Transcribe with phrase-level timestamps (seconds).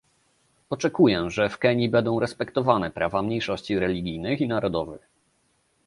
[0.69, 5.01] Oczekuję, że w Kenii będą respektowane prawa mniejszości religijnych i narodowych